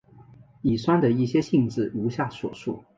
[0.63, 2.83] 乙酸的一些性质如下所述。